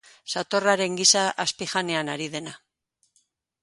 Satorraren 0.35 0.95
gisa 1.01 1.23
azpijanean 1.45 2.13
ari 2.17 2.31
dena. 2.39 2.59